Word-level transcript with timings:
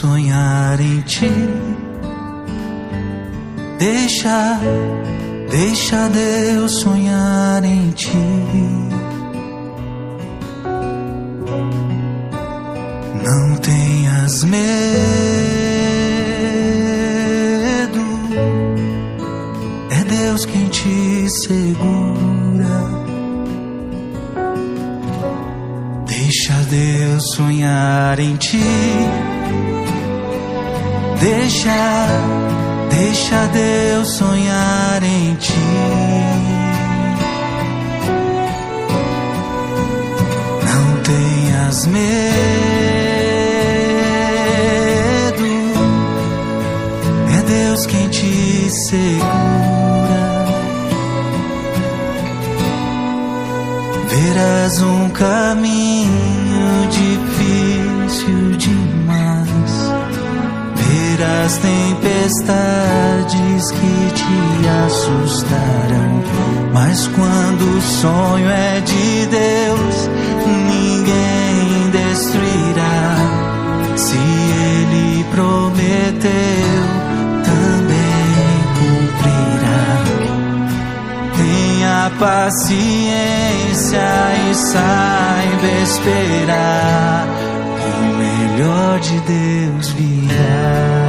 sonhar 0.00 0.80
em 0.80 1.02
ti. 1.02 1.30
Deixa, 3.78 4.58
deixa 5.50 6.08
Deus 6.08 6.80
sonhar 6.80 7.62
em 7.64 7.90
ti. 7.90 8.16
Não 13.26 13.56
tenhas 13.56 14.42
medo, 14.44 14.60
é 19.90 20.04
Deus 20.04 20.46
quem 20.46 20.66
te 20.68 21.28
segura. 21.28 22.80
Deixa 26.06 26.54
Deus 26.70 27.34
sonhar 27.34 28.18
em 28.18 28.36
ti. 28.36 29.19
Deixa, 31.20 32.06
deixa 32.88 33.46
Deus 33.52 34.08
sonhar 34.14 35.02
em 35.02 35.34
ti. 35.34 35.52
Não 40.64 41.02
tenhas 41.02 41.86
medo, 41.88 42.00
é 47.28 47.42
Deus 47.42 47.84
quem 47.84 48.08
te 48.08 48.70
segura. 48.70 49.30
Verás 54.08 54.80
um 54.80 55.10
caminho 55.10 55.79
Verás 61.50 61.58
tempestades 61.58 62.52
que 63.72 64.12
te 64.14 64.68
assustarão. 64.86 66.22
Mas 66.72 67.08
quando 67.08 67.62
o 67.76 67.80
sonho 67.80 68.48
é 68.48 68.80
de 68.80 69.26
Deus, 69.26 70.08
ninguém 70.46 71.90
destruirá. 71.90 73.16
Se 73.96 74.16
Ele 74.16 75.24
prometeu, 75.24 76.84
também 77.44 78.62
cumprirá. 78.78 79.90
Tenha 81.36 82.10
paciência 82.18 84.08
e 84.48 84.54
saiba 84.54 85.66
esperar. 85.82 87.26
O 87.82 88.02
melhor 88.18 89.00
de 89.00 89.18
Deus 89.20 89.88
virá. 89.90 90.99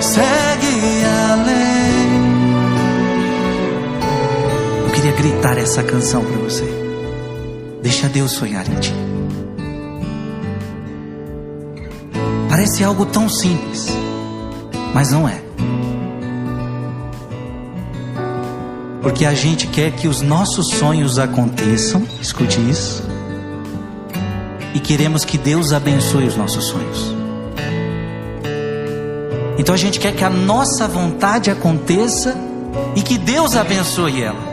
Segue 0.00 1.04
além. 1.32 2.10
Eu 4.86 4.90
queria 4.92 5.12
gritar 5.12 5.58
essa 5.58 5.82
canção 5.82 6.24
para 6.24 6.36
você. 6.38 6.64
Deixa 7.82 8.08
Deus 8.08 8.32
sonhar 8.32 8.66
em 8.68 8.80
ti. 8.80 8.94
Parece 12.48 12.82
algo 12.82 13.06
tão 13.06 13.28
simples, 13.28 13.86
mas 14.94 15.10
não 15.12 15.28
é. 15.28 15.40
Porque 19.02 19.24
a 19.24 19.34
gente 19.34 19.66
quer 19.66 19.92
que 19.92 20.08
os 20.08 20.20
nossos 20.20 20.68
sonhos 20.68 21.18
aconteçam, 21.18 22.06
escute 22.20 22.60
isso, 22.68 23.02
e 24.74 24.80
queremos 24.80 25.24
que 25.24 25.36
Deus 25.36 25.72
abençoe 25.72 26.24
os 26.24 26.36
nossos 26.36 26.66
sonhos. 26.66 27.14
Então 29.58 29.74
a 29.74 29.78
gente 29.78 30.00
quer 30.00 30.14
que 30.14 30.24
a 30.24 30.30
nossa 30.30 30.88
vontade 30.88 31.50
aconteça 31.50 32.34
e 32.94 33.02
que 33.02 33.18
Deus 33.18 33.56
abençoe 33.56 34.22
ela. 34.22 34.50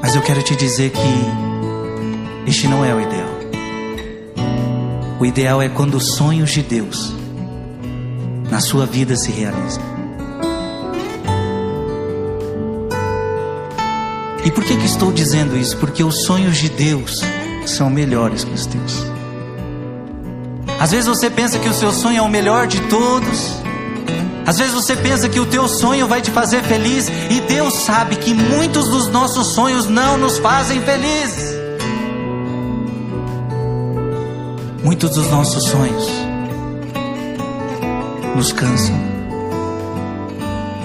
Mas 0.00 0.14
eu 0.14 0.22
quero 0.22 0.42
te 0.42 0.54
dizer 0.56 0.90
que 0.90 2.50
este 2.50 2.68
não 2.68 2.84
é 2.84 2.94
o 2.94 3.00
ideal. 3.00 3.28
O 5.18 5.26
ideal 5.26 5.60
é 5.60 5.68
quando 5.68 5.96
os 5.96 6.14
sonhos 6.14 6.50
de 6.50 6.62
Deus 6.62 7.12
na 8.50 8.60
sua 8.60 8.86
vida 8.86 9.16
se 9.16 9.30
realizam. 9.30 9.95
E 14.46 14.50
por 14.52 14.62
que, 14.62 14.76
que 14.76 14.86
estou 14.86 15.10
dizendo 15.10 15.58
isso? 15.58 15.76
Porque 15.78 16.04
os 16.04 16.22
sonhos 16.22 16.56
de 16.56 16.68
Deus 16.68 17.20
são 17.66 17.90
melhores 17.90 18.44
que 18.44 18.54
os 18.54 18.64
teus. 18.64 19.04
Às 20.78 20.92
vezes 20.92 21.08
você 21.08 21.28
pensa 21.28 21.58
que 21.58 21.68
o 21.68 21.74
seu 21.74 21.90
sonho 21.90 22.18
é 22.18 22.22
o 22.22 22.28
melhor 22.28 22.68
de 22.68 22.80
todos. 22.82 23.60
Às 24.46 24.58
vezes 24.58 24.72
você 24.72 24.94
pensa 24.94 25.28
que 25.28 25.40
o 25.40 25.46
teu 25.46 25.66
sonho 25.66 26.06
vai 26.06 26.22
te 26.22 26.30
fazer 26.30 26.62
feliz 26.62 27.08
e 27.28 27.40
Deus 27.40 27.74
sabe 27.74 28.14
que 28.14 28.32
muitos 28.32 28.88
dos 28.88 29.08
nossos 29.08 29.48
sonhos 29.48 29.88
não 29.88 30.16
nos 30.16 30.38
fazem 30.38 30.80
felizes. 30.80 31.56
Muitos 34.84 35.10
dos 35.10 35.28
nossos 35.28 35.64
sonhos 35.64 36.08
nos 38.36 38.52
cansam, 38.52 38.94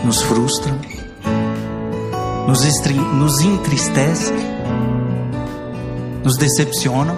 nos 0.03 0.19
frustram, 0.23 0.79
nos, 2.51 2.65
nos 3.13 3.39
nos 6.21 6.37
decepcionam. 6.37 7.15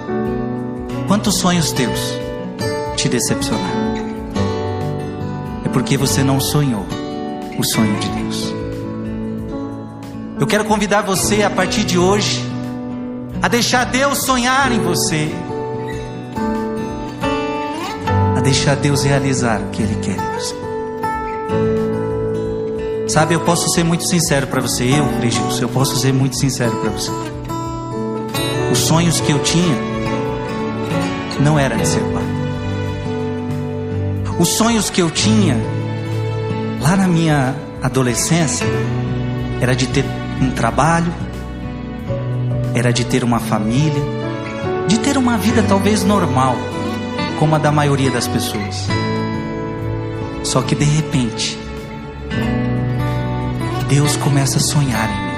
Quantos 1.07 1.39
sonhos 1.39 1.71
teus 1.71 1.99
te 2.95 3.09
decepcionaram? 3.09 3.93
É 5.65 5.69
porque 5.69 5.97
você 5.97 6.23
não 6.23 6.39
sonhou 6.39 6.85
o 7.57 7.63
sonho 7.63 7.99
de 7.99 8.09
Deus. 8.09 8.53
Eu 10.39 10.45
quero 10.45 10.65
convidar 10.65 11.01
você 11.01 11.41
a 11.41 11.49
partir 11.49 11.83
de 11.83 11.97
hoje 11.97 12.43
a 13.41 13.47
deixar 13.47 13.85
Deus 13.85 14.19
sonhar 14.19 14.71
em 14.71 14.79
você, 14.79 15.29
a 18.37 18.39
deixar 18.39 18.75
Deus 18.75 19.03
realizar 19.03 19.59
o 19.61 19.69
que 19.71 19.81
Ele 19.81 19.95
quer 19.95 20.15
em 20.15 20.39
você. 20.39 20.62
Sabe, 23.07 23.35
eu 23.35 23.41
posso 23.41 23.69
ser 23.69 23.83
muito 23.83 24.07
sincero 24.07 24.47
para 24.47 24.61
você, 24.61 24.83
eu, 24.85 25.05
Frigilson, 25.19 25.61
eu 25.61 25.69
posso 25.69 25.95
ser 25.97 26.13
muito 26.13 26.37
sincero 26.37 26.71
para 26.77 26.89
você. 26.89 27.11
Os 28.71 28.79
sonhos 28.79 29.19
que 29.19 29.31
eu 29.31 29.39
tinha 29.39 29.75
não 31.39 31.59
era 31.59 31.75
de 31.75 31.87
ser 31.87 31.99
pai. 31.99 32.23
Os 34.39 34.49
sonhos 34.49 34.89
que 34.89 35.01
eu 35.01 35.11
tinha 35.11 35.55
lá 36.81 36.95
na 36.95 37.07
minha 37.07 37.55
adolescência 37.81 38.65
era 39.61 39.75
de 39.75 39.87
ter 39.87 40.05
um 40.41 40.51
trabalho, 40.51 41.13
era 42.73 42.91
de 42.91 43.05
ter 43.05 43.23
uma 43.23 43.39
família, 43.39 44.01
de 44.87 44.97
ter 44.99 45.17
uma 45.17 45.37
vida 45.37 45.63
talvez 45.67 46.03
normal, 46.03 46.55
como 47.39 47.55
a 47.55 47.57
da 47.57 47.71
maioria 47.71 48.09
das 48.09 48.27
pessoas. 48.27 48.87
Só 50.43 50.61
que 50.61 50.75
de 50.75 50.83
repente, 50.83 51.57
Deus 53.93 54.17
começa 54.17 54.57
a 54.57 54.59
sonhar 54.59 55.07
em 55.07 55.13
mim. 55.13 55.33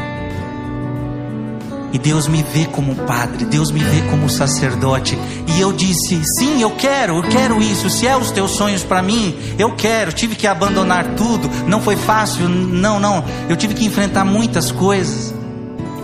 E 1.92 2.00
Deus 2.00 2.26
me 2.26 2.42
vê 2.42 2.64
como 2.64 2.96
padre, 2.96 3.44
Deus 3.44 3.70
me 3.70 3.84
vê 3.84 4.02
como 4.10 4.30
sacerdote. 4.30 5.20
E 5.46 5.60
eu 5.60 5.74
disse: 5.74 6.22
sim, 6.38 6.62
eu 6.62 6.72
quero, 6.72 7.18
eu 7.18 7.24
quero 7.24 7.62
isso. 7.62 7.90
Se 7.90 8.08
é 8.08 8.16
os 8.16 8.32
teus 8.32 8.52
sonhos 8.52 8.82
para 8.82 9.02
mim, 9.02 9.38
eu 9.60 9.76
quero. 9.76 10.14
Tive 10.14 10.38
que 10.38 10.48
abandonar 10.48 11.16
tudo, 11.18 11.50
não 11.68 11.82
foi 11.82 11.98
fácil, 11.98 12.48
não, 12.48 12.98
não. 12.98 13.26
Eu 13.50 13.58
tive 13.58 13.74
que 13.74 13.84
enfrentar 13.84 14.24
muitas 14.24 14.72
coisas. 14.72 15.34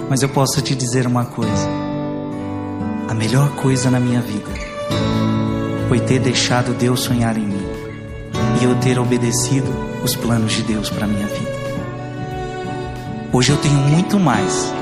Mas 0.10 0.22
eu 0.22 0.28
posso 0.28 0.62
te 0.62 0.76
dizer 0.76 1.08
uma 1.08 1.24
coisa: 1.24 1.70
a 3.08 3.14
melhor 3.14 3.48
coisa 3.52 3.90
na 3.90 4.00
minha 4.00 4.20
vida 4.20 4.52
foi 5.88 6.02
ter 6.02 6.20
deixado 6.20 6.74
Deus 6.74 7.00
sonhar 7.00 7.38
em 7.38 7.46
mim 7.46 7.66
e 8.60 8.66
eu 8.66 8.76
ter 8.76 9.00
obedecido 9.00 9.74
os 10.04 10.18
planos 10.18 10.52
de 10.52 10.64
Deus 10.64 10.90
para 10.90 11.08
minha 11.08 11.28
vida. 11.28 11.61
Hoje 13.34 13.52
eu 13.52 13.58
tenho 13.58 13.78
muito 13.78 14.20
mais 14.20 14.74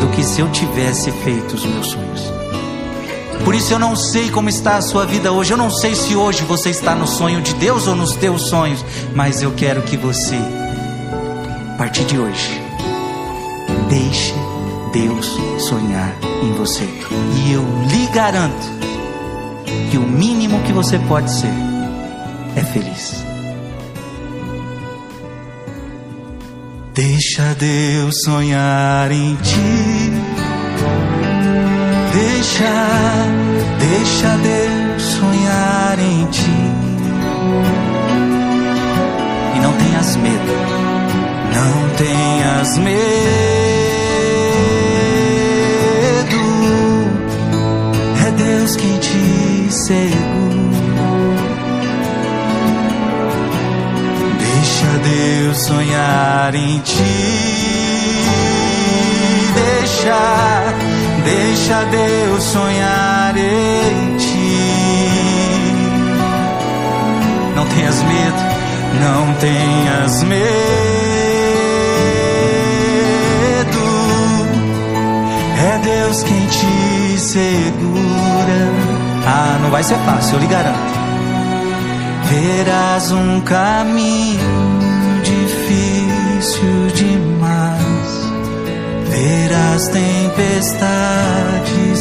do 0.00 0.06
que 0.14 0.22
se 0.22 0.40
eu 0.40 0.48
tivesse 0.52 1.10
feito 1.10 1.56
os 1.56 1.64
meus 1.64 1.88
sonhos. 1.88 2.32
Por 3.44 3.52
isso 3.52 3.72
eu 3.72 3.80
não 3.80 3.96
sei 3.96 4.30
como 4.30 4.48
está 4.48 4.76
a 4.76 4.82
sua 4.82 5.04
vida 5.04 5.32
hoje. 5.32 5.52
Eu 5.52 5.56
não 5.56 5.70
sei 5.70 5.94
se 5.96 6.14
hoje 6.14 6.44
você 6.44 6.70
está 6.70 6.94
no 6.94 7.06
sonho 7.06 7.40
de 7.40 7.52
Deus 7.54 7.88
ou 7.88 7.96
nos 7.96 8.14
teus 8.14 8.48
sonhos, 8.48 8.84
mas 9.12 9.42
eu 9.42 9.52
quero 9.52 9.82
que 9.82 9.96
você 9.96 10.38
A 11.74 11.78
partir 11.78 12.04
de 12.04 12.18
hoje, 12.18 12.62
deixe 13.90 14.32
Deus 14.92 15.36
sonhar 15.58 16.16
em 16.42 16.52
você. 16.52 16.84
E 16.84 17.52
eu 17.52 17.62
lhe 17.90 18.06
garanto 18.06 18.66
que 19.90 19.98
o 19.98 20.02
mínimo 20.02 20.62
que 20.62 20.72
você 20.72 20.98
pode 21.00 21.30
ser 21.30 21.52
é 22.56 22.62
feliz. 22.62 23.25
Deixa 26.96 27.54
Deus 27.56 28.22
sonhar 28.24 29.12
em 29.12 29.36
ti. 29.36 30.12
Deixa, 32.10 32.72
deixa 33.78 34.28
Deus 34.38 35.02
sonhar 35.02 35.98
em 35.98 36.24
ti. 36.30 36.56
E 39.56 39.58
não 39.60 39.72
tenhas 39.74 40.16
medo, 40.16 40.54
não 41.54 41.90
tenhas 41.96 42.78
medo. 42.78 42.96
É 48.26 48.30
Deus 48.30 48.74
quem 48.76 48.98
te 49.00 49.70
segura. 49.70 50.25
Sonhar 55.56 56.54
em 56.54 56.78
ti. 56.80 57.02
Deixa, 59.54 60.74
deixa 61.24 61.84
Deus 61.84 62.42
sonhar 62.44 63.36
em 63.36 64.16
ti. 64.16 65.08
Não 67.54 67.66
tenhas 67.66 68.02
medo, 68.02 68.42
não 69.00 69.34
tenhas 69.34 70.22
medo. 70.24 70.46
É 75.58 75.78
Deus 75.82 76.22
quem 76.22 76.46
te 76.46 77.18
segura. 77.18 78.70
Ah, 79.26 79.58
não 79.62 79.70
vai 79.70 79.82
ser 79.82 79.96
fácil, 80.04 80.34
eu 80.34 80.40
lhe 80.40 80.46
garanto 80.46 80.96
verás 82.28 83.12
um 83.12 83.40
caminho 83.40 84.65
difícil 86.46 86.86
demais. 86.94 88.30
Ver 89.10 89.50
as 89.74 89.88
tempestades 89.88 90.46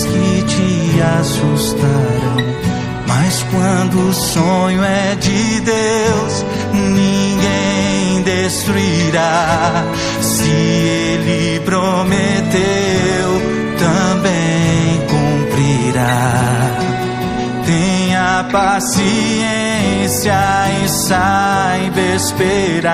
que 0.06 0.44
te 0.44 1.02
assustarão. 1.20 2.38
Mas 3.08 3.44
quando 3.52 4.10
o 4.10 4.14
sonho 4.14 4.84
é 4.84 5.16
de 5.16 5.62
Deus, 5.62 6.46
ninguém 6.74 8.22
destruirá. 8.24 9.84
Se 10.22 10.50
Ele 10.50 11.60
prometeu, 11.62 13.42
também 13.80 15.02
cumprirá. 15.08 16.32
Tenha 17.66 18.46
paciência 18.52 19.85
paciência 20.06 20.34
e 20.84 20.90
saiba 20.90 22.00
esperar. 22.16 22.94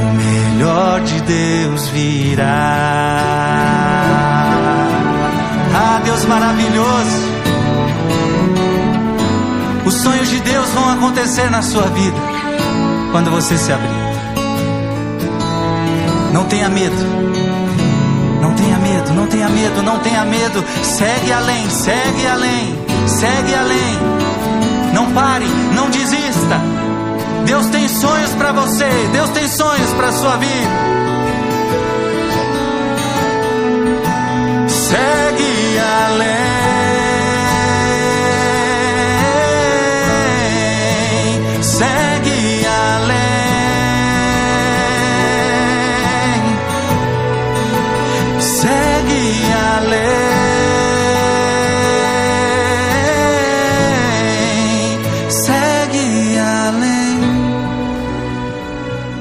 O 0.00 0.14
melhor 0.14 1.00
de 1.00 1.20
Deus 1.22 1.88
virá. 1.88 2.46
Ah, 5.74 6.00
Deus 6.04 6.24
maravilhoso. 6.26 7.30
Os 9.84 9.94
sonhos 9.94 10.28
de 10.28 10.40
Deus 10.40 10.68
vão 10.70 10.90
acontecer 10.90 11.50
na 11.50 11.62
sua 11.62 11.86
vida 11.88 12.16
quando 13.10 13.30
você 13.30 13.56
se 13.56 13.72
abrir. 13.72 14.10
Não 16.32 16.44
tenha 16.44 16.68
medo. 16.68 17.39
Não 18.40 18.54
tenha 18.54 18.78
medo, 18.78 19.12
não 19.12 19.26
tenha 19.26 19.48
medo, 19.48 19.82
não 19.82 19.98
tenha 19.98 20.24
medo. 20.24 20.64
Segue 20.82 21.32
além, 21.32 21.70
segue 21.70 22.26
além, 22.26 22.78
segue 23.06 23.54
além. 23.54 23.98
Não 24.94 25.12
pare, 25.12 25.46
não 25.74 25.90
desista. 25.90 26.60
Deus 27.44 27.66
tem 27.66 27.88
sonhos 27.88 28.30
para 28.34 28.52
você, 28.52 28.88
Deus 29.12 29.30
tem 29.30 29.48
sonhos 29.48 29.92
para 29.92 30.12
sua 30.12 30.36
vida. 30.36 31.09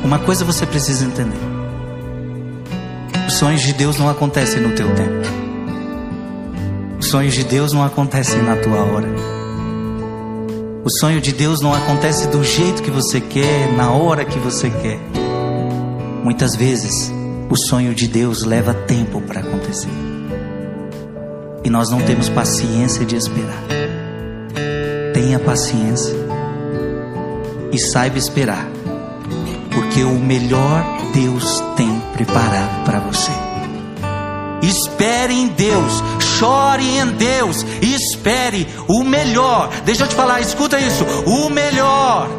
Uma 0.09 0.17
coisa 0.17 0.43
você 0.43 0.65
precisa 0.65 1.05
entender: 1.05 1.37
os 3.27 3.33
sonhos 3.35 3.61
de 3.61 3.71
Deus 3.73 3.99
não 3.99 4.09
acontecem 4.09 4.59
no 4.59 4.73
teu 4.75 4.87
tempo. 4.95 5.29
Os 6.99 7.09
sonhos 7.09 7.35
de 7.35 7.43
Deus 7.43 7.73
não 7.73 7.83
acontecem 7.83 8.41
na 8.41 8.55
tua 8.55 8.79
hora. 8.79 9.07
O 10.83 10.89
sonho 10.89 11.21
de 11.21 11.31
Deus 11.31 11.61
não 11.61 11.75
acontece 11.75 12.27
do 12.29 12.43
jeito 12.43 12.81
que 12.81 12.89
você 12.89 13.21
quer, 13.21 13.71
na 13.73 13.91
hora 13.91 14.25
que 14.25 14.39
você 14.39 14.71
quer. 14.71 14.97
Muitas 16.23 16.55
vezes, 16.55 17.13
o 17.47 17.55
sonho 17.55 17.93
de 17.93 18.07
Deus 18.07 18.43
leva 18.43 18.73
tempo 18.73 19.21
para 19.21 19.41
acontecer. 19.41 19.93
E 21.63 21.69
nós 21.69 21.91
não 21.91 22.01
temos 22.01 22.29
paciência 22.29 23.05
de 23.05 23.15
esperar. 23.15 23.63
Tenha 25.13 25.37
paciência 25.37 26.15
e 27.71 27.77
saiba 27.77 28.17
esperar 28.17 28.78
porque 29.99 30.03
o 30.03 30.19
melhor 30.19 30.83
Deus 31.13 31.61
tem 31.75 31.99
preparado 32.13 32.85
para 32.85 32.99
você. 33.01 33.31
Espere 34.61 35.33
em 35.33 35.47
Deus, 35.47 36.03
chore 36.37 36.97
em 36.97 37.07
Deus, 37.07 37.65
espere 37.81 38.67
o 38.87 39.03
melhor. 39.03 39.69
Deixa 39.83 40.03
eu 40.03 40.07
te 40.07 40.15
falar, 40.15 40.39
escuta 40.41 40.79
isso: 40.79 41.03
o 41.25 41.49
melhor 41.49 42.29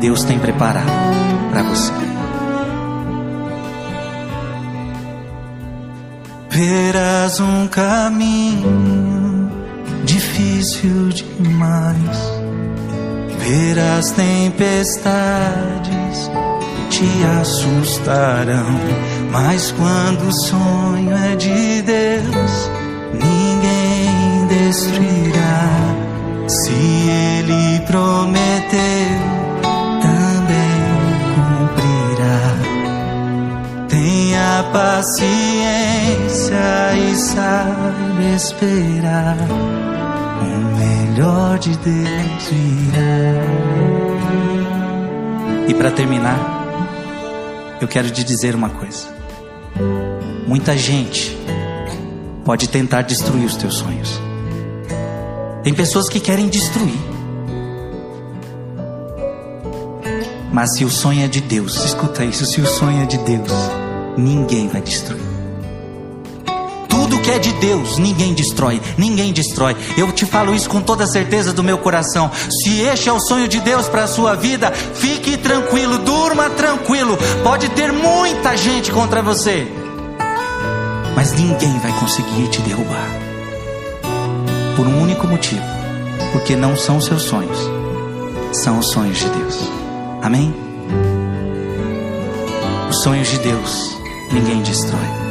Deus 0.00 0.22
tem 0.24 0.38
preparado 0.38 0.86
para 1.50 1.62
você. 1.64 1.92
Verás 6.50 7.40
um 7.40 7.66
caminho 7.68 9.50
difícil 10.04 11.08
demais 11.08 12.18
ver 13.38 13.78
as 13.78 14.10
tempestades 14.12 15.82
te 16.92 17.08
assustarão. 17.40 18.78
Mas 19.32 19.72
quando 19.72 20.28
o 20.28 20.32
sonho 20.32 21.16
é 21.16 21.34
de 21.36 21.82
Deus, 21.82 22.70
ninguém 23.14 24.46
destruirá. 24.46 25.68
Se 26.46 26.70
Ele 26.70 27.80
prometeu, 27.86 29.18
também 30.02 30.82
cumprirá. 31.34 32.50
Tenha 33.88 34.64
paciência 34.72 35.34
e 36.94 37.16
saiba 37.16 38.34
esperar 38.36 39.36
melhor 41.12 41.58
de 41.58 41.76
Deus 41.78 42.50
virá. 42.50 43.42
E 45.68 45.74
para 45.74 45.90
terminar, 45.90 46.61
eu 47.84 47.88
quero 47.88 48.10
te 48.10 48.22
dizer 48.22 48.54
uma 48.54 48.70
coisa. 48.70 49.08
Muita 50.46 50.76
gente 50.76 51.36
pode 52.44 52.68
tentar 52.68 53.02
destruir 53.02 53.44
os 53.44 53.56
teus 53.56 53.74
sonhos. 53.74 54.20
Tem 55.62 55.74
pessoas 55.74 56.08
que 56.08 56.20
querem 56.20 56.48
destruir. 56.48 56.98
Mas 60.52 60.76
se 60.76 60.84
o 60.84 60.90
sonho 60.90 61.24
é 61.24 61.28
de 61.28 61.40
Deus, 61.40 61.84
escuta 61.84 62.24
isso: 62.24 62.44
se 62.44 62.60
o 62.60 62.66
sonho 62.66 63.02
é 63.02 63.06
de 63.06 63.18
Deus, 63.18 63.50
ninguém 64.16 64.68
vai 64.68 64.82
destruir 64.82 65.31
que 67.20 67.30
é 67.30 67.38
de 67.38 67.52
Deus, 67.54 67.98
ninguém 67.98 68.34
destrói, 68.34 68.80
ninguém 68.96 69.32
destrói. 69.32 69.76
Eu 69.96 70.12
te 70.12 70.24
falo 70.24 70.54
isso 70.54 70.68
com 70.68 70.80
toda 70.80 71.06
certeza 71.06 71.52
do 71.52 71.62
meu 71.62 71.78
coração. 71.78 72.30
Se 72.62 72.80
este 72.80 73.08
é 73.08 73.12
o 73.12 73.20
sonho 73.20 73.48
de 73.48 73.60
Deus 73.60 73.88
para 73.88 74.04
a 74.04 74.08
sua 74.08 74.34
vida, 74.34 74.70
fique 74.70 75.36
tranquilo, 75.36 75.98
durma 75.98 76.50
tranquilo. 76.50 77.18
Pode 77.42 77.68
ter 77.70 77.92
muita 77.92 78.56
gente 78.56 78.90
contra 78.90 79.22
você, 79.22 79.66
mas 81.14 81.32
ninguém 81.32 81.78
vai 81.78 81.92
conseguir 81.98 82.48
te 82.48 82.60
derrubar. 82.62 83.08
Por 84.76 84.86
um 84.86 85.02
único 85.02 85.26
motivo: 85.26 85.62
porque 86.32 86.56
não 86.56 86.76
são 86.76 87.00
seus 87.00 87.22
sonhos, 87.22 87.58
são 88.52 88.78
os 88.78 88.90
sonhos 88.90 89.18
de 89.18 89.28
Deus. 89.28 89.58
Amém? 90.22 90.54
Os 92.88 93.02
sonhos 93.02 93.28
de 93.28 93.38
Deus 93.38 93.96
ninguém 94.32 94.62
destrói. 94.62 95.21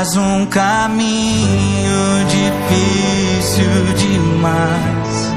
Verás 0.00 0.16
um 0.16 0.46
caminho 0.46 2.24
difícil 2.24 3.66
demais. 3.98 5.34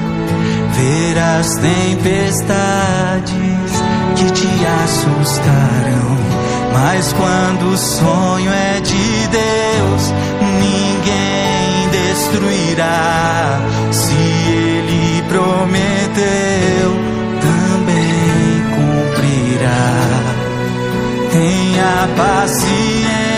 Verás 0.72 1.56
tempestades 1.56 3.28
que 4.16 4.32
te 4.32 4.48
assustarão. 4.86 6.16
Mas 6.72 7.12
quando 7.12 7.74
o 7.74 7.78
sonho 7.78 8.54
é 8.54 8.80
de 8.80 9.28
Deus, 9.28 10.14
ninguém 10.62 11.90
destruirá. 11.92 13.60
Se 13.92 14.16
Ele 14.50 15.24
prometeu, 15.28 16.90
também 17.42 18.64
cumprirá. 18.78 19.92
Tenha 21.34 22.08
paciência 22.16 23.33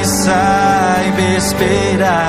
e 0.00 0.04
saiba 0.04 1.20
esperar. 1.36 2.28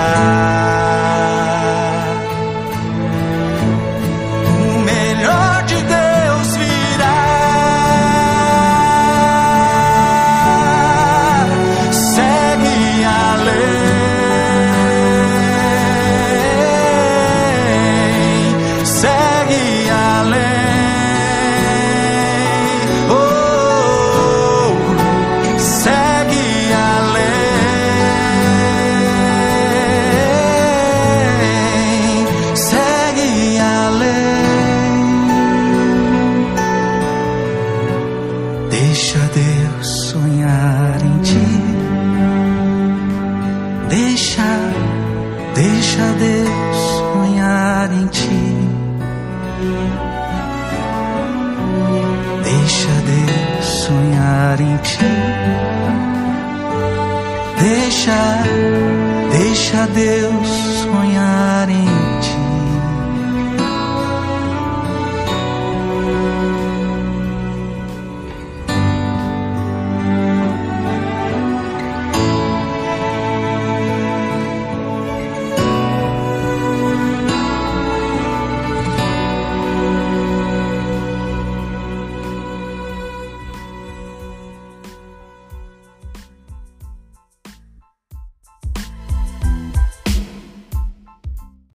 Deixa 59.31 59.87
Deus 59.87 60.48